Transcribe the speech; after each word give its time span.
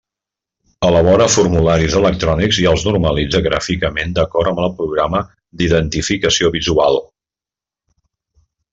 Elabora 0.87 1.27
formularis 1.33 1.97
electrònics 1.99 2.61
i 2.63 2.65
els 2.71 2.87
normalitza 2.89 3.43
gràficament 3.49 4.17
d'acord 4.17 4.53
amb 4.55 4.65
el 4.67 4.73
Programa 4.81 5.23
d'Identificació 5.61 6.55
Visual. 6.61 7.03